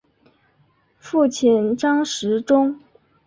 [0.97, 2.79] 父亲张时中。